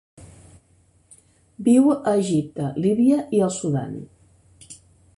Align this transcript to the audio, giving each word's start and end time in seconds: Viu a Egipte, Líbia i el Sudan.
Viu 1.69 1.93
a 1.97 2.15
Egipte, 2.23 2.73
Líbia 2.87 3.23
i 3.41 3.47
el 3.49 3.57
Sudan. 3.63 3.97